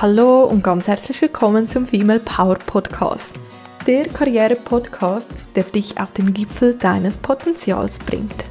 Hallo 0.00 0.44
und 0.44 0.64
ganz 0.64 0.88
herzlich 0.88 1.20
willkommen 1.20 1.68
zum 1.68 1.84
Female 1.84 2.20
Power 2.20 2.54
Podcast. 2.54 3.34
Der 3.86 4.08
Karriere-Podcast, 4.08 5.30
der 5.54 5.64
dich 5.64 6.00
auf 6.00 6.10
den 6.12 6.32
Gipfel 6.32 6.74
deines 6.74 7.18
Potenzials 7.18 7.98
bringt. 7.98 8.46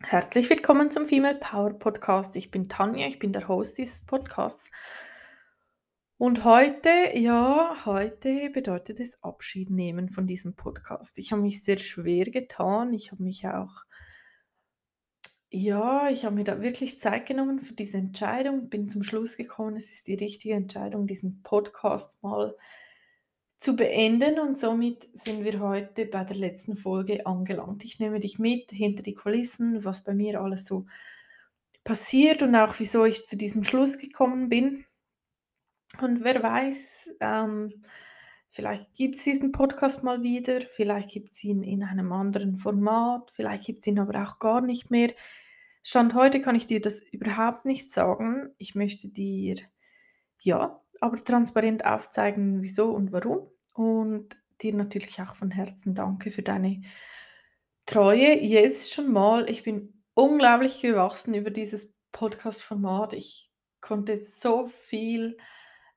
Herzlich 0.00 0.50
willkommen 0.50 0.90
zum 0.90 1.04
Female 1.04 1.38
Power 1.38 1.78
Podcast. 1.78 2.34
Ich 2.34 2.50
bin 2.50 2.68
Tanja, 2.68 3.06
ich 3.06 3.20
bin 3.20 3.32
der 3.32 3.46
Host 3.46 3.78
dieses 3.78 4.04
Podcasts. 4.04 4.72
Und 6.18 6.42
heute, 6.44 6.90
ja, 7.14 7.76
heute 7.84 8.50
bedeutet 8.50 8.98
es 8.98 9.22
Abschied 9.22 9.70
nehmen 9.70 10.08
von 10.08 10.26
diesem 10.26 10.56
Podcast. 10.56 11.16
Ich 11.18 11.30
habe 11.30 11.42
mich 11.42 11.62
sehr 11.62 11.78
schwer 11.78 12.24
getan. 12.24 12.92
Ich 12.92 13.12
habe 13.12 13.22
mich 13.22 13.46
auch 13.46 13.84
ja, 15.56 16.10
ich 16.10 16.24
habe 16.24 16.34
mir 16.34 16.42
da 16.42 16.60
wirklich 16.62 16.98
Zeit 16.98 17.26
genommen 17.26 17.60
für 17.60 17.74
diese 17.74 17.96
Entscheidung, 17.96 18.68
bin 18.68 18.88
zum 18.88 19.04
Schluss 19.04 19.36
gekommen, 19.36 19.76
es 19.76 19.92
ist 19.92 20.08
die 20.08 20.14
richtige 20.14 20.54
Entscheidung, 20.54 21.06
diesen 21.06 21.44
Podcast 21.44 22.20
mal 22.24 22.56
zu 23.60 23.76
beenden 23.76 24.40
und 24.40 24.58
somit 24.58 25.08
sind 25.12 25.44
wir 25.44 25.60
heute 25.60 26.06
bei 26.06 26.24
der 26.24 26.36
letzten 26.36 26.74
Folge 26.76 27.24
angelangt. 27.24 27.84
Ich 27.84 28.00
nehme 28.00 28.18
dich 28.18 28.40
mit 28.40 28.72
hinter 28.72 29.04
die 29.04 29.14
Kulissen, 29.14 29.84
was 29.84 30.02
bei 30.02 30.12
mir 30.12 30.40
alles 30.40 30.66
so 30.66 30.86
passiert 31.84 32.42
und 32.42 32.56
auch 32.56 32.74
wieso 32.80 33.04
ich 33.04 33.24
zu 33.24 33.36
diesem 33.36 33.62
Schluss 33.62 33.98
gekommen 33.98 34.48
bin. 34.48 34.84
Und 36.02 36.24
wer 36.24 36.42
weiß, 36.42 37.10
ähm, 37.20 37.84
vielleicht 38.50 38.92
gibt 38.94 39.14
es 39.14 39.22
diesen 39.22 39.52
Podcast 39.52 40.02
mal 40.02 40.24
wieder, 40.24 40.62
vielleicht 40.62 41.10
gibt 41.10 41.30
es 41.30 41.44
ihn 41.44 41.62
in 41.62 41.84
einem 41.84 42.10
anderen 42.10 42.56
Format, 42.56 43.30
vielleicht 43.32 43.66
gibt 43.66 43.82
es 43.82 43.86
ihn 43.86 44.00
aber 44.00 44.20
auch 44.20 44.40
gar 44.40 44.60
nicht 44.60 44.90
mehr. 44.90 45.12
Stand 45.86 46.14
heute 46.14 46.40
kann 46.40 46.54
ich 46.54 46.64
dir 46.64 46.80
das 46.80 47.00
überhaupt 47.12 47.66
nicht 47.66 47.90
sagen. 47.90 48.48
Ich 48.56 48.74
möchte 48.74 49.08
dir, 49.08 49.56
ja, 50.40 50.80
aber 50.98 51.22
transparent 51.22 51.84
aufzeigen, 51.84 52.62
wieso 52.62 52.90
und 52.90 53.12
warum. 53.12 53.50
Und 53.74 54.34
dir 54.62 54.72
natürlich 54.72 55.20
auch 55.20 55.34
von 55.36 55.50
Herzen 55.50 55.94
danke 55.94 56.30
für 56.30 56.42
deine 56.42 56.80
Treue. 57.84 58.40
Jetzt 58.40 58.94
schon 58.94 59.12
mal, 59.12 59.50
ich 59.50 59.62
bin 59.62 60.02
unglaublich 60.14 60.80
gewachsen 60.80 61.34
über 61.34 61.50
dieses 61.50 61.92
Podcast-Format. 62.12 63.12
Ich 63.12 63.50
konnte 63.82 64.16
so 64.16 64.64
viel 64.64 65.36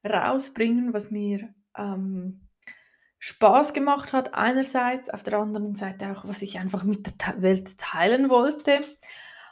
rausbringen, 0.06 0.92
was 0.92 1.12
mir 1.12 1.54
ähm, 1.78 2.42
Spaß 3.20 3.74
gemacht 3.74 4.12
hat, 4.12 4.34
einerseits, 4.34 5.10
auf 5.10 5.24
der 5.24 5.40
anderen 5.40 5.76
Seite 5.76 6.12
auch, 6.12 6.28
was 6.28 6.42
ich 6.42 6.60
einfach 6.60 6.84
mit 6.84 7.22
der 7.26 7.42
Welt 7.42 7.78
teilen 7.78 8.30
wollte. 8.30 8.82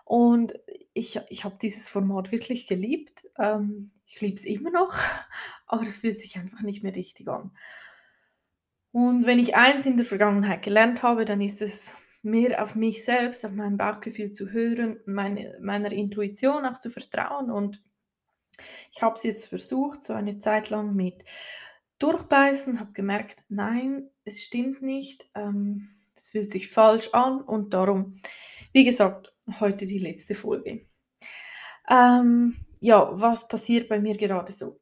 Und 0.05 0.53
ich, 0.93 1.19
ich 1.29 1.43
habe 1.43 1.57
dieses 1.61 1.89
Format 1.89 2.31
wirklich 2.31 2.67
geliebt. 2.67 3.27
Ähm, 3.37 3.91
ich 4.05 4.21
liebe 4.21 4.35
es 4.35 4.45
immer 4.45 4.69
noch, 4.69 4.95
aber 5.67 5.83
es 5.83 5.97
fühlt 5.97 6.19
sich 6.19 6.37
einfach 6.37 6.61
nicht 6.61 6.83
mehr 6.83 6.95
richtig 6.95 7.27
an. 7.27 7.51
Und 8.91 9.25
wenn 9.25 9.39
ich 9.39 9.55
eins 9.55 9.85
in 9.85 9.97
der 9.97 10.05
Vergangenheit 10.05 10.61
gelernt 10.61 11.03
habe, 11.03 11.25
dann 11.25 11.41
ist 11.41 11.61
es 11.61 11.93
mehr 12.21 12.61
auf 12.61 12.75
mich 12.75 13.03
selbst, 13.03 13.45
auf 13.45 13.51
mein 13.51 13.77
Bauchgefühl 13.77 14.31
zu 14.31 14.51
hören, 14.51 14.99
meine, 15.05 15.57
meiner 15.61 15.91
Intuition 15.91 16.65
auch 16.65 16.79
zu 16.79 16.89
vertrauen. 16.89 17.51
Und 17.51 17.83
ich 18.91 19.01
habe 19.01 19.15
es 19.15 19.23
jetzt 19.23 19.47
versucht, 19.47 20.05
so 20.05 20.13
eine 20.13 20.39
Zeit 20.39 20.69
lang 20.69 20.95
mit 20.95 21.25
Durchbeißen, 21.99 22.79
habe 22.79 22.93
gemerkt, 22.93 23.43
nein, 23.49 24.09
es 24.23 24.41
stimmt 24.41 24.81
nicht, 24.81 25.29
ähm, 25.35 25.89
es 26.15 26.29
fühlt 26.29 26.51
sich 26.51 26.69
falsch 26.69 27.09
an 27.13 27.41
und 27.41 27.73
darum, 27.73 28.15
wie 28.71 28.85
gesagt, 28.85 29.34
heute 29.59 29.85
die 29.85 29.99
letzte 29.99 30.35
Folge. 30.35 30.85
Ähm, 31.89 32.55
ja, 32.79 33.09
was 33.13 33.47
passiert 33.47 33.89
bei 33.89 33.99
mir 33.99 34.17
gerade 34.17 34.51
so? 34.51 34.79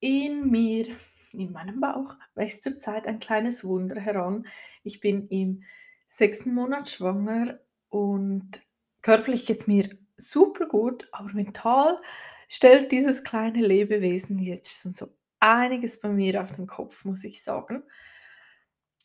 In 0.00 0.50
mir, 0.50 0.86
in 1.32 1.52
meinem 1.52 1.80
Bauch, 1.80 2.14
wächst 2.34 2.62
zurzeit 2.62 3.06
ein 3.06 3.20
kleines 3.20 3.64
Wunder 3.64 4.00
heran. 4.00 4.46
Ich 4.82 5.00
bin 5.00 5.28
im 5.28 5.62
sechsten 6.08 6.54
Monat 6.54 6.88
schwanger 6.88 7.58
und 7.88 8.60
körperlich 9.02 9.46
geht 9.46 9.60
es 9.60 9.66
mir 9.66 9.88
super 10.16 10.66
gut, 10.66 11.08
aber 11.12 11.32
mental 11.32 12.00
stellt 12.48 12.92
dieses 12.92 13.24
kleine 13.24 13.66
Lebewesen 13.66 14.38
jetzt 14.38 14.80
schon 14.80 14.94
so 14.94 15.08
einiges 15.40 16.00
bei 16.00 16.08
mir 16.08 16.40
auf 16.40 16.52
den 16.52 16.66
Kopf, 16.66 17.04
muss 17.04 17.24
ich 17.24 17.42
sagen. 17.42 17.82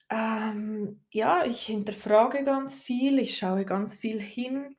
Ähm, 0.10 1.02
ja, 1.12 1.46
ich 1.46 1.66
hinterfrage 1.66 2.44
ganz 2.44 2.76
viel, 2.76 3.20
ich 3.20 3.38
schaue 3.38 3.66
ganz 3.66 3.96
viel 3.96 4.20
hin 4.20 4.76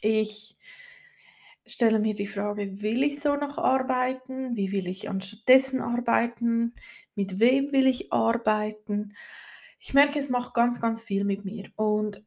ich 0.00 0.54
stelle 1.66 1.98
mir 1.98 2.14
die 2.14 2.26
Frage, 2.26 2.80
will 2.80 3.02
ich 3.02 3.20
so 3.20 3.34
noch 3.36 3.58
arbeiten? 3.58 4.56
Wie 4.56 4.72
will 4.72 4.86
ich 4.86 5.08
anstattdessen 5.08 5.80
arbeiten? 5.80 6.74
Mit 7.14 7.40
wem 7.40 7.72
will 7.72 7.86
ich 7.86 8.12
arbeiten? 8.12 9.14
Ich 9.80 9.94
merke, 9.94 10.18
es 10.18 10.30
macht 10.30 10.54
ganz, 10.54 10.80
ganz 10.80 11.02
viel 11.02 11.24
mit 11.24 11.44
mir. 11.44 11.70
Und 11.76 12.22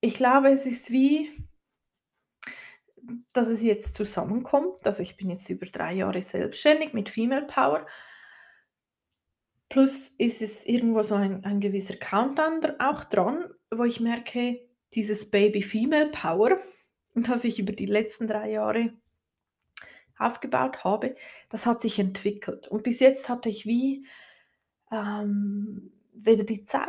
ich 0.00 0.14
glaube, 0.14 0.50
es 0.50 0.66
ist 0.66 0.90
wie, 0.90 1.30
dass 3.32 3.48
es 3.48 3.62
jetzt 3.62 3.94
zusammenkommt. 3.94 4.84
Also 4.86 5.02
ich 5.02 5.16
bin 5.16 5.30
jetzt 5.30 5.48
über 5.50 5.66
drei 5.66 5.94
Jahre 5.94 6.22
selbstständig 6.22 6.92
mit 6.92 7.10
Female 7.10 7.46
Power. 7.46 7.86
Plus 9.68 10.08
ist 10.18 10.42
es 10.42 10.66
irgendwo 10.66 11.02
so 11.02 11.14
ein, 11.14 11.44
ein 11.44 11.60
gewisser 11.60 11.96
Countdown 11.96 12.80
auch 12.80 13.04
dran, 13.04 13.44
wo 13.70 13.84
ich 13.84 14.00
merke, 14.00 14.60
dieses 14.94 15.30
Baby 15.30 15.62
Female 15.62 16.10
Power, 16.10 16.58
das 17.22 17.44
ich 17.44 17.58
über 17.58 17.72
die 17.72 17.86
letzten 17.86 18.26
drei 18.26 18.50
Jahre 18.50 18.92
aufgebaut 20.18 20.84
habe, 20.84 21.14
das 21.48 21.66
hat 21.66 21.80
sich 21.82 21.98
entwickelt. 21.98 22.68
Und 22.68 22.82
bis 22.82 23.00
jetzt 23.00 23.28
hatte 23.28 23.48
ich 23.48 23.64
wie 23.66 24.06
ähm, 24.92 25.92
weder 26.12 26.44
die 26.44 26.64
Zeit 26.64 26.88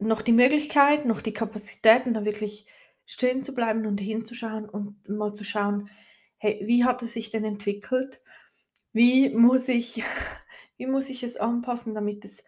noch 0.00 0.22
die 0.22 0.32
Möglichkeit 0.32 1.06
noch 1.06 1.20
die 1.20 1.32
Kapazitäten, 1.32 2.14
da 2.14 2.24
wirklich 2.24 2.66
stehen 3.06 3.44
zu 3.44 3.54
bleiben 3.54 3.86
und 3.86 3.98
hinzuschauen 3.98 4.68
und 4.68 5.08
mal 5.08 5.34
zu 5.34 5.44
schauen, 5.44 5.90
hey, 6.38 6.60
wie 6.64 6.84
hat 6.84 7.02
es 7.02 7.12
sich 7.12 7.30
denn 7.30 7.44
entwickelt? 7.44 8.20
Wie 8.92 9.30
muss 9.30 9.68
ich, 9.68 10.02
wie 10.76 10.86
muss 10.86 11.10
ich 11.10 11.22
es 11.22 11.36
anpassen, 11.36 11.94
damit 11.94 12.24
es, 12.24 12.44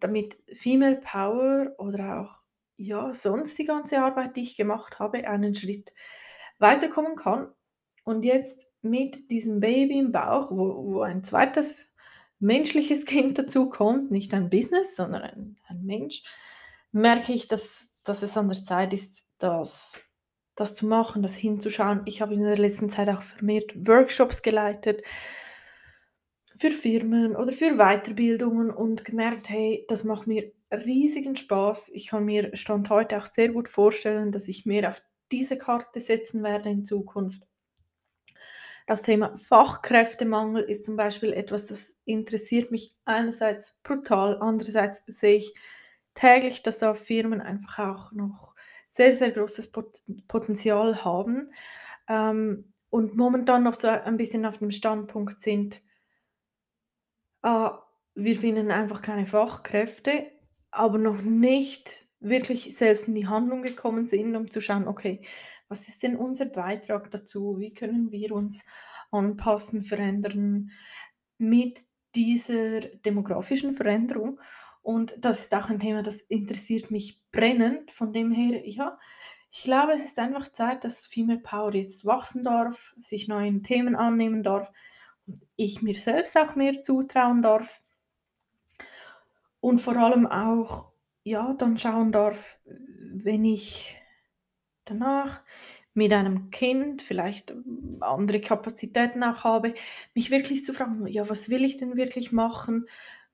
damit 0.00 0.38
Female 0.52 0.96
Power 0.96 1.74
oder 1.78 2.20
auch 2.20 2.42
ja, 2.78 3.12
sonst 3.12 3.58
die 3.58 3.64
ganze 3.64 4.00
Arbeit, 4.00 4.36
die 4.36 4.42
ich 4.42 4.56
gemacht 4.56 4.98
habe, 5.00 5.28
einen 5.28 5.54
Schritt 5.54 5.92
weiterkommen 6.58 7.16
kann. 7.16 7.48
Und 8.04 8.22
jetzt 8.22 8.70
mit 8.80 9.30
diesem 9.30 9.60
Baby 9.60 9.98
im 9.98 10.12
Bauch, 10.12 10.50
wo, 10.50 10.84
wo 10.84 11.00
ein 11.02 11.24
zweites 11.24 11.86
menschliches 12.38 13.04
Kind 13.04 13.36
dazu 13.36 13.68
kommt, 13.68 14.10
nicht 14.10 14.32
ein 14.32 14.48
Business, 14.48 14.96
sondern 14.96 15.22
ein, 15.22 15.56
ein 15.66 15.84
Mensch, 15.84 16.22
merke 16.92 17.32
ich, 17.32 17.48
dass, 17.48 17.92
dass 18.04 18.22
es 18.22 18.36
an 18.36 18.48
der 18.48 18.64
Zeit 18.64 18.94
ist, 18.94 19.24
das, 19.38 20.08
das 20.54 20.74
zu 20.74 20.86
machen, 20.86 21.22
das 21.22 21.34
hinzuschauen. 21.34 22.02
Ich 22.06 22.22
habe 22.22 22.34
in 22.34 22.42
der 22.42 22.56
letzten 22.56 22.90
Zeit 22.90 23.08
auch 23.08 23.22
vermehrt 23.22 23.74
Workshops 23.86 24.42
geleitet 24.42 25.02
für 26.56 26.70
Firmen 26.70 27.36
oder 27.36 27.52
für 27.52 27.76
Weiterbildungen 27.76 28.70
und 28.70 29.04
gemerkt, 29.04 29.48
hey, 29.48 29.84
das 29.88 30.04
macht 30.04 30.26
mir 30.26 30.52
riesigen 30.70 31.36
Spaß. 31.36 31.90
Ich 31.94 32.08
kann 32.08 32.24
mir 32.24 32.56
Stand 32.56 32.90
heute 32.90 33.18
auch 33.18 33.26
sehr 33.26 33.48
gut 33.48 33.68
vorstellen, 33.68 34.32
dass 34.32 34.48
ich 34.48 34.66
mehr 34.66 34.90
auf 34.90 35.02
diese 35.30 35.58
Karte 35.58 36.00
setzen 36.00 36.42
werde 36.42 36.70
in 36.70 36.84
Zukunft. 36.84 37.46
Das 38.86 39.02
Thema 39.02 39.36
Fachkräftemangel 39.36 40.62
ist 40.62 40.86
zum 40.86 40.96
Beispiel 40.96 41.34
etwas, 41.34 41.66
das 41.66 41.98
interessiert 42.06 42.70
mich 42.70 42.94
einerseits 43.04 43.76
brutal, 43.82 44.38
andererseits 44.40 45.02
sehe 45.06 45.36
ich 45.36 45.54
täglich, 46.14 46.62
dass 46.62 46.78
da 46.78 46.94
Firmen 46.94 47.42
einfach 47.42 47.78
auch 47.78 48.12
noch 48.12 48.54
sehr, 48.90 49.12
sehr 49.12 49.30
großes 49.30 49.72
Potenzial 50.26 51.04
haben 51.04 51.52
ähm, 52.08 52.72
und 52.88 53.14
momentan 53.14 53.62
noch 53.62 53.74
so 53.74 53.88
ein 53.88 54.16
bisschen 54.16 54.46
auf 54.46 54.56
dem 54.56 54.70
Standpunkt 54.70 55.42
sind, 55.42 55.80
äh, 57.42 57.68
wir 58.14 58.36
finden 58.36 58.70
einfach 58.70 59.02
keine 59.02 59.26
Fachkräfte, 59.26 60.32
aber 60.70 60.98
noch 60.98 61.22
nicht 61.22 62.04
wirklich 62.20 62.76
selbst 62.76 63.08
in 63.08 63.14
die 63.14 63.26
Handlung 63.26 63.62
gekommen 63.62 64.06
sind, 64.06 64.34
um 64.36 64.50
zu 64.50 64.60
schauen, 64.60 64.88
okay, 64.88 65.22
was 65.68 65.88
ist 65.88 66.02
denn 66.02 66.16
unser 66.16 66.46
Beitrag 66.46 67.10
dazu? 67.10 67.58
Wie 67.58 67.74
können 67.74 68.10
wir 68.10 68.32
uns 68.32 68.64
anpassen, 69.10 69.82
verändern 69.82 70.70
mit 71.36 71.84
dieser 72.14 72.80
demografischen 72.80 73.72
Veränderung? 73.72 74.40
Und 74.82 75.14
das 75.18 75.40
ist 75.40 75.54
auch 75.54 75.68
ein 75.68 75.78
Thema, 75.78 76.02
das 76.02 76.20
interessiert 76.22 76.90
mich 76.90 77.22
brennend. 77.30 77.90
Von 77.90 78.12
dem 78.12 78.32
her, 78.32 78.66
ja, 78.66 78.98
ich 79.50 79.62
glaube, 79.62 79.92
es 79.92 80.04
ist 80.04 80.18
einfach 80.18 80.48
Zeit, 80.48 80.84
dass 80.84 81.06
Female 81.06 81.40
Power 81.40 81.74
jetzt 81.74 82.04
wachsen 82.04 82.44
darf, 82.44 82.94
sich 83.02 83.28
neuen 83.28 83.62
Themen 83.62 83.96
annehmen 83.96 84.42
darf 84.42 84.70
und 85.26 85.40
ich 85.56 85.82
mir 85.82 85.94
selbst 85.94 86.36
auch 86.38 86.54
mehr 86.54 86.82
zutrauen 86.82 87.42
darf 87.42 87.82
und 89.60 89.80
vor 89.80 89.96
allem 89.96 90.26
auch, 90.26 90.92
ja, 91.24 91.54
dann 91.54 91.78
schauen 91.78 92.12
darf, 92.12 92.58
wenn 92.64 93.44
ich 93.44 93.96
danach 94.84 95.42
mit 95.98 96.12
einem 96.12 96.50
Kind 96.50 97.02
vielleicht 97.02 97.50
ähm, 97.50 97.98
andere 98.00 98.40
Kapazitäten 98.40 99.22
auch 99.24 99.44
habe, 99.44 99.74
mich 100.14 100.30
wirklich 100.30 100.64
zu 100.64 100.72
fragen, 100.72 101.06
ja, 101.08 101.28
was 101.28 101.50
will 101.50 101.64
ich 101.64 101.76
denn 101.76 101.96
wirklich 101.96 102.30
machen? 102.32 102.86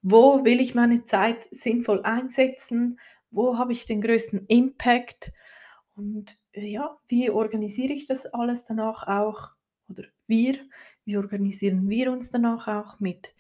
Wo 0.03 0.45
will 0.45 0.61
ich 0.61 0.75
meine 0.75 1.05
Zeit 1.05 1.47
sinnvoll 1.51 2.03
einsetzen? 2.03 2.99
Wo 3.31 3.59
habe 3.59 3.73
ich 3.73 3.85
den 3.85 4.01
größten 4.01 4.47
Impact? 4.47 5.33
Und 5.95 6.39
äh, 6.53 6.67
ja, 6.67 6.97
wie 7.07 7.31
organisiere 7.31 7.93
ich 7.93 8.07
das 8.07 8.27
alles 8.27 8.65
danach 8.65 9.07
auch? 9.07 9.51
Oder 9.89 10.05
wir, 10.27 10.57
wie 11.05 11.19
organisieren 11.19 11.89
wir 11.91 12.11
uns 12.11 12.31
danach 12.31 12.67
auch 12.67 12.99
mit 12.99 13.35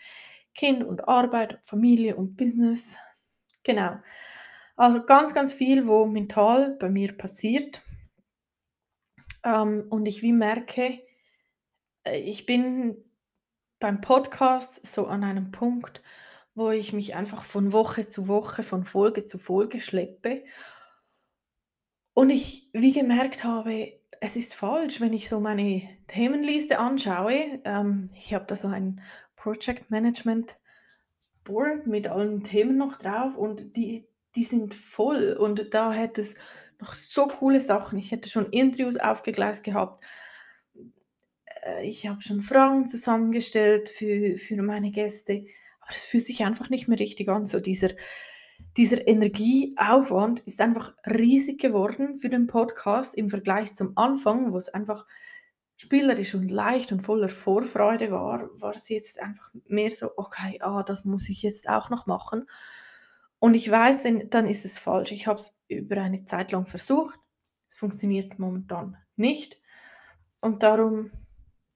Kind 0.54 0.84
und 0.84 1.08
Arbeit, 1.08 1.58
Familie 1.62 2.16
und 2.16 2.36
Business? 2.36 2.96
Genau. 3.64 3.96
Also 4.76 5.04
ganz, 5.04 5.34
ganz 5.34 5.52
viel, 5.52 5.86
wo 5.86 6.06
mental 6.06 6.76
bei 6.78 6.88
mir 6.88 7.16
passiert. 7.16 7.80
Ähm, 9.44 9.86
und 9.90 10.06
ich 10.06 10.22
wie 10.22 10.32
merke, 10.32 11.00
äh, 12.04 12.18
ich 12.18 12.46
bin 12.46 12.96
beim 13.78 14.00
Podcast 14.00 14.86
so 14.86 15.06
an 15.06 15.24
einem 15.24 15.50
Punkt, 15.50 16.02
wo 16.54 16.70
ich 16.70 16.92
mich 16.92 17.14
einfach 17.14 17.42
von 17.42 17.72
Woche 17.72 18.08
zu 18.08 18.28
Woche, 18.28 18.62
von 18.62 18.84
Folge 18.84 19.26
zu 19.26 19.38
Folge 19.38 19.80
schleppe. 19.80 20.44
Und 22.14 22.30
ich 22.30 22.70
wie 22.72 22.92
gemerkt 22.92 23.44
habe, 23.44 24.00
es 24.20 24.36
ist 24.36 24.54
falsch, 24.54 25.00
wenn 25.00 25.12
ich 25.12 25.28
so 25.28 25.40
meine 25.40 25.82
Themenliste 26.08 26.78
anschaue. 26.78 27.60
Ähm, 27.64 28.08
ich 28.16 28.32
habe 28.32 28.46
da 28.46 28.56
so 28.56 28.68
ein 28.68 29.00
Project 29.44 29.90
Management 29.90 30.56
Board 31.44 31.86
mit 31.86 32.08
allen 32.08 32.42
Themen 32.44 32.78
noch 32.78 32.96
drauf 32.96 33.36
und 33.36 33.76
die, 33.76 34.06
die 34.34 34.44
sind 34.44 34.72
voll. 34.72 35.34
Und 35.38 35.74
da 35.74 35.92
hätte 35.92 36.22
es 36.22 36.34
noch 36.80 36.94
so 36.94 37.26
coole 37.26 37.60
Sachen. 37.60 37.98
Ich 37.98 38.10
hätte 38.10 38.30
schon 38.30 38.50
Interviews 38.52 38.96
aufgegleist 38.96 39.62
gehabt. 39.62 40.02
Äh, 41.62 41.86
ich 41.86 42.06
habe 42.06 42.22
schon 42.22 42.40
Fragen 42.40 42.86
zusammengestellt 42.86 43.90
für, 43.90 44.38
für 44.38 44.62
meine 44.62 44.90
Gäste. 44.90 45.44
Aber 45.80 45.90
es 45.90 46.06
fühlt 46.06 46.26
sich 46.26 46.42
einfach 46.42 46.70
nicht 46.70 46.88
mehr 46.88 46.98
richtig 46.98 47.28
an. 47.28 47.44
So 47.44 47.60
dieser, 47.60 47.90
dieser 48.78 49.06
Energieaufwand 49.06 50.40
ist 50.46 50.62
einfach 50.62 50.94
riesig 51.06 51.60
geworden 51.60 52.16
für 52.16 52.30
den 52.30 52.46
Podcast 52.46 53.14
im 53.14 53.28
Vergleich 53.28 53.74
zum 53.74 53.92
Anfang, 53.98 54.54
wo 54.54 54.56
es 54.56 54.70
einfach 54.70 55.04
spielerisch 55.76 56.34
und 56.34 56.50
leicht 56.50 56.92
und 56.92 57.00
voller 57.00 57.28
Vorfreude 57.28 58.10
war, 58.10 58.48
war 58.60 58.74
es 58.74 58.88
jetzt 58.88 59.20
einfach 59.20 59.50
mehr 59.66 59.90
so, 59.90 60.10
okay, 60.16 60.58
ah, 60.60 60.82
das 60.82 61.04
muss 61.04 61.28
ich 61.28 61.42
jetzt 61.42 61.68
auch 61.68 61.90
noch 61.90 62.06
machen. 62.06 62.46
Und 63.38 63.54
ich 63.54 63.70
weiß, 63.70 64.06
dann 64.30 64.46
ist 64.46 64.64
es 64.64 64.78
falsch. 64.78 65.12
Ich 65.12 65.26
habe 65.26 65.38
es 65.38 65.54
über 65.68 66.00
eine 66.00 66.24
Zeit 66.24 66.52
lang 66.52 66.66
versucht. 66.66 67.18
Es 67.68 67.74
funktioniert 67.74 68.38
momentan 68.38 68.96
nicht. 69.16 69.60
Und 70.40 70.62
darum, 70.62 71.10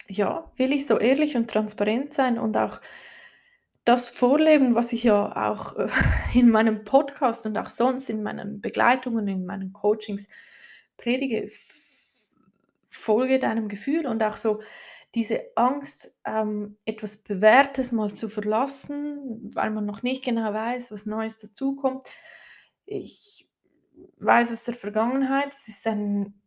ja, 0.08 0.50
will 0.56 0.72
ich 0.72 0.86
so 0.86 0.98
ehrlich 0.98 1.36
und 1.36 1.50
transparent 1.50 2.14
sein 2.14 2.38
und 2.38 2.56
auch 2.56 2.80
das 3.84 4.08
vorleben, 4.08 4.74
was 4.74 4.92
ich 4.92 5.04
ja 5.04 5.50
auch 5.50 5.76
äh, 5.76 5.88
in 6.34 6.50
meinem 6.50 6.84
Podcast 6.84 7.46
und 7.46 7.56
auch 7.56 7.70
sonst 7.70 8.10
in 8.10 8.22
meinen 8.22 8.60
Begleitungen, 8.60 9.26
in 9.28 9.46
meinen 9.46 9.72
Coachings 9.72 10.28
predige, 10.98 11.50
folge 12.88 13.38
deinem 13.38 13.68
Gefühl 13.68 14.06
und 14.06 14.22
auch 14.22 14.36
so 14.36 14.60
diese 15.14 15.40
Angst, 15.56 16.16
ähm, 16.24 16.76
etwas 16.84 17.18
Bewährtes 17.18 17.92
mal 17.92 18.12
zu 18.12 18.28
verlassen, 18.28 19.50
weil 19.54 19.70
man 19.70 19.86
noch 19.86 20.02
nicht 20.02 20.24
genau 20.24 20.52
weiß, 20.52 20.90
was 20.90 21.06
Neues 21.06 21.38
dazukommt. 21.38 22.06
Ich 22.84 23.48
weiß 24.18 24.52
aus 24.52 24.64
der 24.64 24.74
Vergangenheit, 24.74 25.52
es 25.52 25.68
ist 25.68 25.86
ein, 25.86 26.40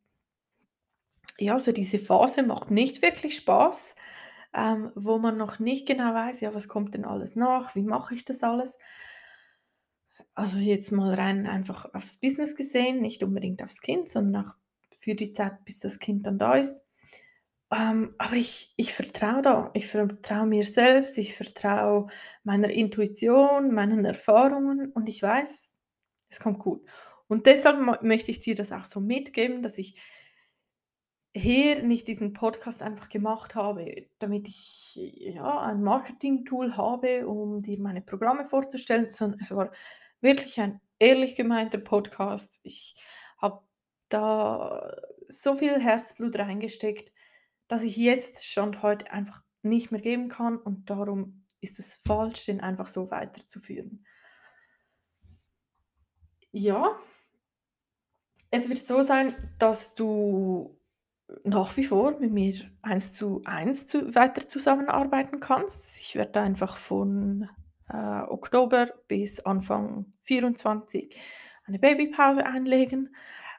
ja, 1.37 1.57
so 1.57 1.71
diese 1.71 1.99
Phase 1.99 2.43
macht 2.43 2.71
nicht 2.71 3.01
wirklich 3.01 3.35
Spaß 3.35 3.95
ähm, 4.53 4.91
wo 4.95 5.17
man 5.17 5.37
noch 5.37 5.59
nicht 5.59 5.87
genau 5.87 6.13
weiß, 6.13 6.41
ja, 6.41 6.53
was 6.53 6.67
kommt 6.67 6.93
denn 6.93 7.05
alles 7.05 7.35
nach, 7.35 7.75
wie 7.75 7.83
mache 7.83 8.15
ich 8.15 8.25
das 8.25 8.43
alles. 8.43 8.77
Also 10.35 10.57
jetzt 10.57 10.91
mal 10.91 11.13
rein 11.13 11.47
einfach 11.47 11.93
aufs 11.93 12.19
Business 12.19 12.55
gesehen, 12.55 13.01
nicht 13.01 13.23
unbedingt 13.23 13.63
aufs 13.63 13.81
Kind, 13.81 14.07
sondern 14.09 14.45
auch 14.45 14.53
für 15.01 15.15
die 15.15 15.33
Zeit, 15.33 15.65
bis 15.65 15.79
das 15.79 15.99
Kind 15.99 16.25
dann 16.25 16.37
da 16.37 16.55
ist. 16.55 16.79
Ähm, 17.71 18.13
aber 18.17 18.35
ich, 18.35 18.73
ich 18.77 18.93
vertraue 18.93 19.41
da, 19.41 19.71
ich 19.73 19.87
vertraue 19.87 20.45
mir 20.45 20.63
selbst, 20.63 21.17
ich 21.17 21.35
vertraue 21.35 22.07
meiner 22.43 22.69
Intuition, 22.69 23.73
meinen 23.73 24.05
Erfahrungen 24.05 24.91
und 24.91 25.09
ich 25.09 25.23
weiß, 25.23 25.73
es 26.29 26.39
kommt 26.39 26.59
gut. 26.59 26.85
Und 27.27 27.45
deshalb 27.45 28.03
möchte 28.03 28.29
ich 28.29 28.39
dir 28.39 28.55
das 28.55 28.71
auch 28.71 28.85
so 28.85 28.99
mitgeben, 28.99 29.61
dass 29.61 29.77
ich 29.77 29.95
hier 31.33 31.81
nicht 31.81 32.09
diesen 32.09 32.33
Podcast 32.33 32.83
einfach 32.83 33.07
gemacht 33.07 33.55
habe, 33.55 34.07
damit 34.19 34.49
ich 34.49 34.95
ja, 34.95 35.61
ein 35.61 35.81
Marketing-Tool 35.81 36.75
habe, 36.75 37.25
um 37.25 37.59
dir 37.59 37.79
meine 37.79 38.01
Programme 38.01 38.43
vorzustellen, 38.45 39.09
sondern 39.09 39.39
es 39.39 39.49
war 39.55 39.71
wirklich 40.19 40.59
ein 40.59 40.81
ehrlich 40.99 41.35
gemeinter 41.35 41.77
Podcast. 41.77 42.59
Ich 42.63 42.97
habe 43.37 43.63
da 44.13 44.95
so 45.27 45.55
viel 45.55 45.79
Herzblut 45.79 46.37
reingesteckt, 46.37 47.11
dass 47.67 47.83
ich 47.83 47.95
jetzt 47.95 48.45
schon 48.45 48.81
heute 48.81 49.11
einfach 49.11 49.43
nicht 49.61 49.91
mehr 49.91 50.01
geben 50.01 50.29
kann 50.29 50.57
und 50.57 50.89
darum 50.89 51.45
ist 51.61 51.79
es 51.79 51.93
falsch, 51.93 52.45
den 52.45 52.59
einfach 52.59 52.87
so 52.87 53.11
weiterzuführen. 53.11 54.05
Ja, 56.51 56.95
es 58.49 58.67
wird 58.67 58.79
so 58.79 59.01
sein, 59.03 59.35
dass 59.57 59.95
du 59.95 60.77
nach 61.45 61.77
wie 61.77 61.85
vor 61.85 62.19
mit 62.19 62.33
mir 62.33 62.55
eins 62.81 63.13
zu 63.13 63.41
eins 63.45 63.87
zu, 63.87 64.13
weiter 64.15 64.45
zusammenarbeiten 64.45 65.39
kannst. 65.39 65.97
Ich 65.97 66.15
werde 66.15 66.41
einfach 66.41 66.75
von 66.75 67.47
äh, 67.87 68.21
Oktober 68.23 68.87
bis 69.07 69.39
Anfang 69.39 70.05
24 70.23 71.17
eine 71.65 71.79
Babypause 71.79 72.45
einlegen. 72.45 73.15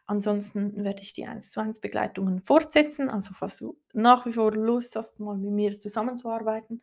Ansonsten 0.06 0.84
werde 0.84 1.02
ich 1.02 1.12
die 1.12 1.26
1 1.26 1.50
zu 1.50 1.60
1 1.60 1.80
Begleitungen 1.80 2.42
fortsetzen. 2.42 3.08
Also 3.08 3.34
falls 3.34 3.58
du 3.58 3.78
nach 3.92 4.26
wie 4.26 4.32
vor 4.32 4.52
Lust 4.52 4.96
hast, 4.96 5.20
mal 5.20 5.36
mit 5.36 5.52
mir 5.52 5.78
zusammenzuarbeiten, 5.78 6.82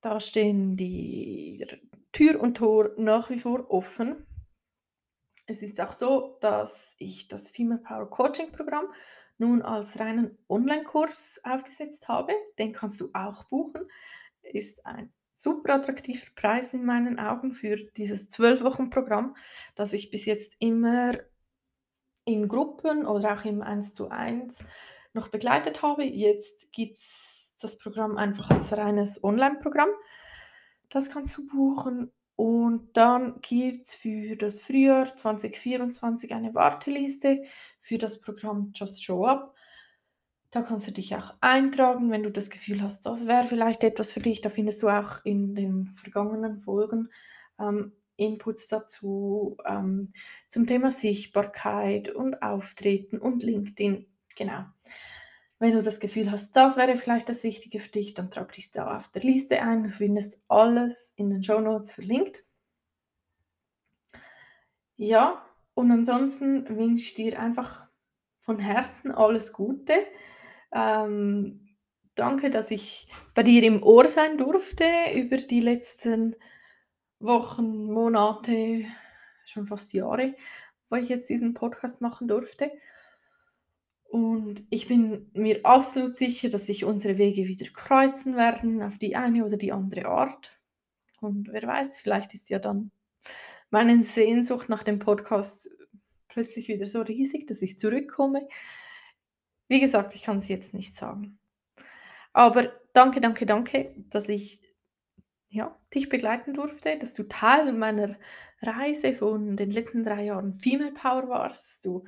da 0.00 0.20
stehen 0.20 0.76
die 0.76 1.66
Tür 2.12 2.40
und 2.40 2.58
Tor 2.58 2.90
nach 2.98 3.30
wie 3.30 3.38
vor 3.38 3.70
offen. 3.70 4.26
Es 5.46 5.62
ist 5.62 5.80
auch 5.80 5.92
so, 5.92 6.36
dass 6.40 6.94
ich 6.98 7.28
das 7.28 7.48
Female 7.48 7.80
Power 7.80 8.08
Coaching 8.08 8.52
Programm 8.52 8.86
nun 9.38 9.62
als 9.62 9.98
reinen 9.98 10.38
Online-Kurs 10.48 11.40
aufgesetzt 11.42 12.08
habe. 12.08 12.32
Den 12.58 12.72
kannst 12.72 13.00
du 13.00 13.10
auch 13.12 13.44
buchen. 13.44 13.82
Ist 14.42 14.84
ein 14.86 15.12
super 15.32 15.74
attraktiver 15.74 16.26
Preis 16.36 16.72
in 16.72 16.84
meinen 16.84 17.18
Augen 17.18 17.52
für 17.52 17.76
dieses 17.76 18.30
12-Wochen-Programm, 18.30 19.36
das 19.74 19.92
ich 19.92 20.10
bis 20.10 20.24
jetzt 20.24 20.54
immer 20.60 21.14
in 22.24 22.48
Gruppen 22.48 23.06
oder 23.06 23.34
auch 23.34 23.44
im 23.44 23.62
1 23.62 23.94
zu 23.94 24.10
1 24.10 24.64
noch 25.12 25.28
begleitet 25.28 25.82
habe. 25.82 26.04
Jetzt 26.04 26.72
gibt 26.72 26.98
es 26.98 27.54
das 27.60 27.78
Programm 27.78 28.16
einfach 28.16 28.50
als 28.50 28.72
reines 28.72 29.22
Online-Programm. 29.22 29.90
Das 30.90 31.10
kannst 31.10 31.36
du 31.36 31.46
buchen. 31.46 32.10
Und 32.36 32.96
dann 32.96 33.40
gibt 33.40 33.82
es 33.82 33.94
für 33.94 34.36
das 34.36 34.60
Frühjahr 34.60 35.14
2024 35.14 36.34
eine 36.34 36.54
Warteliste 36.54 37.44
für 37.80 37.98
das 37.98 38.20
Programm 38.20 38.72
Just 38.74 39.04
Show 39.04 39.24
Up. 39.24 39.54
Da 40.50 40.62
kannst 40.62 40.86
du 40.86 40.92
dich 40.92 41.14
auch 41.16 41.34
eintragen, 41.40 42.10
wenn 42.10 42.22
du 42.22 42.30
das 42.30 42.50
Gefühl 42.50 42.82
hast, 42.82 43.06
das 43.06 43.26
wäre 43.26 43.46
vielleicht 43.46 43.82
etwas 43.84 44.12
für 44.12 44.20
dich. 44.20 44.40
Da 44.40 44.50
findest 44.50 44.82
du 44.82 44.88
auch 44.88 45.24
in 45.24 45.54
den 45.54 45.86
vergangenen 45.94 46.58
Folgen 46.58 47.08
ähm, 47.58 47.92
Inputs 48.16 48.68
dazu 48.68 49.56
ähm, 49.66 50.12
zum 50.48 50.66
Thema 50.66 50.90
Sichtbarkeit 50.90 52.10
und 52.10 52.42
Auftreten 52.42 53.18
und 53.18 53.42
LinkedIn. 53.42 54.06
Genau. 54.36 54.64
Wenn 55.58 55.72
du 55.72 55.82
das 55.82 56.00
Gefühl 56.00 56.30
hast, 56.30 56.52
das 56.56 56.76
wäre 56.76 56.96
vielleicht 56.96 57.28
das 57.28 57.44
Richtige 57.44 57.80
für 57.80 57.90
dich, 57.90 58.14
dann 58.14 58.30
trag 58.30 58.52
dich 58.52 58.72
da 58.72 58.96
auf 58.96 59.08
der 59.08 59.22
Liste 59.22 59.62
ein. 59.62 59.84
Du 59.84 59.90
findest 59.90 60.40
alles 60.48 61.14
in 61.16 61.30
den 61.30 61.42
Show 61.42 61.60
Notes 61.60 61.92
verlinkt. 61.92 62.44
Ja, 64.96 65.44
und 65.74 65.90
ansonsten 65.90 66.68
wünsche 66.76 67.04
ich 67.04 67.14
dir 67.14 67.40
einfach 67.40 67.88
von 68.42 68.58
Herzen 68.58 69.10
alles 69.10 69.52
Gute. 69.52 69.94
Ähm, 70.72 71.76
danke, 72.14 72.50
dass 72.50 72.70
ich 72.70 73.08
bei 73.34 73.42
dir 73.42 73.62
im 73.62 73.82
Ohr 73.82 74.06
sein 74.06 74.38
durfte 74.38 74.84
über 75.14 75.36
die 75.36 75.60
letzten 75.60 76.36
Wochen, 77.24 77.86
Monate, 77.92 78.84
schon 79.44 79.66
fast 79.66 79.92
Jahre, 79.92 80.34
wo 80.90 80.96
ich 80.96 81.08
jetzt 81.08 81.28
diesen 81.28 81.54
Podcast 81.54 82.00
machen 82.00 82.28
durfte. 82.28 82.70
Und 84.04 84.62
ich 84.70 84.86
bin 84.86 85.30
mir 85.32 85.64
absolut 85.64 86.16
sicher, 86.16 86.48
dass 86.48 86.66
sich 86.66 86.84
unsere 86.84 87.18
Wege 87.18 87.48
wieder 87.48 87.66
kreuzen 87.72 88.36
werden 88.36 88.82
auf 88.82 88.98
die 88.98 89.16
eine 89.16 89.44
oder 89.44 89.56
die 89.56 89.72
andere 89.72 90.06
Art. 90.06 90.52
Und 91.20 91.48
wer 91.52 91.62
weiß, 91.62 92.00
vielleicht 92.00 92.34
ist 92.34 92.50
ja 92.50 92.58
dann 92.58 92.90
meine 93.70 94.02
Sehnsucht 94.02 94.68
nach 94.68 94.84
dem 94.84 95.00
Podcast 95.00 95.68
plötzlich 96.28 96.68
wieder 96.68 96.84
so 96.84 97.00
riesig, 97.00 97.46
dass 97.46 97.62
ich 97.62 97.78
zurückkomme. 97.78 98.46
Wie 99.68 99.80
gesagt, 99.80 100.14
ich 100.14 100.22
kann's 100.22 100.48
jetzt 100.48 100.74
nicht 100.74 100.96
sagen. 100.96 101.38
Aber 102.32 102.72
danke, 102.92 103.20
danke, 103.20 103.46
danke, 103.46 103.94
dass 104.10 104.28
ich, 104.28 104.60
ja, 105.54 105.78
dich 105.94 106.08
begleiten 106.08 106.52
durfte, 106.52 106.98
dass 106.98 107.14
du 107.14 107.22
Teil 107.28 107.72
meiner 107.72 108.16
Reise 108.60 109.14
von 109.14 109.56
den 109.56 109.70
letzten 109.70 110.02
3 110.02 110.24
Jahren 110.24 110.52
Female 110.52 110.92
Power 110.92 111.28
warst, 111.28 111.66
dass 111.66 111.80
du, 111.80 112.04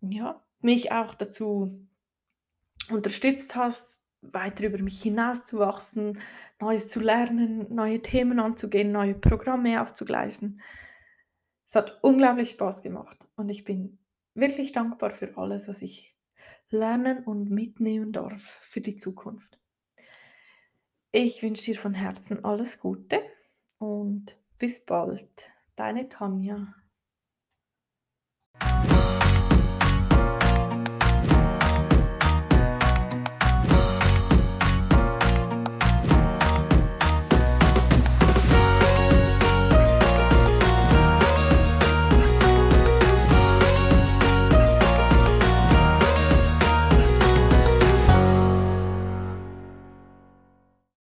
ja, 0.00 0.44
mich 0.60 0.90
auch 0.90 1.14
dazu 1.14 1.86
unterstützt 2.90 3.54
hast, 3.54 4.04
weiter 4.20 4.66
über 4.66 4.82
mich 4.82 5.00
hinauszuwachsen, 5.00 6.18
Neues 6.58 6.88
zu 6.88 6.98
lernen, 6.98 7.72
neue 7.72 8.02
Themen 8.02 8.40
anzugehen, 8.40 8.90
neue 8.90 9.14
Programme 9.14 9.80
aufzugleisen. 9.80 10.60
Es 11.64 11.76
hat 11.76 12.02
unglaublich 12.02 12.50
Spaß 12.50 12.82
gemacht 12.82 13.28
und 13.36 13.48
ich 13.48 13.64
bin 13.64 14.00
wirklich 14.34 14.72
dankbar 14.72 15.12
für 15.12 15.38
alles, 15.38 15.68
was 15.68 15.82
ich 15.82 16.16
lernen 16.68 17.22
und 17.22 17.48
mitnehmen 17.48 18.10
darf 18.10 18.42
für 18.42 18.80
die 18.80 18.96
Zukunft. 18.96 19.59
Ich 21.12 21.42
wünsche 21.42 21.64
dir 21.64 21.76
von 21.76 21.94
Herzen 21.94 22.44
alles 22.44 22.78
Gute 22.78 23.20
und 23.78 24.38
bis 24.58 24.84
bald. 24.84 25.48
Deine 25.74 26.08
Tanja. 26.08 26.72